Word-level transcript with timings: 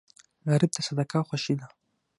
غریب 0.51 0.71
ته 0.75 0.81
صدقه 0.87 1.17
خوښي 1.27 1.55
ده 1.59 1.67